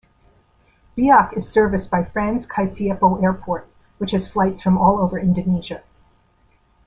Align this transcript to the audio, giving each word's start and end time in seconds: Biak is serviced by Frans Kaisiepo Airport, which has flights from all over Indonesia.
Biak 0.97 1.37
is 1.37 1.47
serviced 1.47 1.91
by 1.91 2.03
Frans 2.03 2.47
Kaisiepo 2.47 3.21
Airport, 3.21 3.69
which 3.99 4.09
has 4.13 4.27
flights 4.27 4.59
from 4.59 4.79
all 4.79 4.97
over 4.97 5.19
Indonesia. 5.19 5.83